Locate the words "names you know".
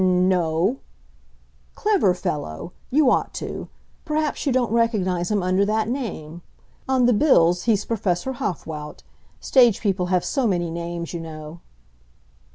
10.71-11.59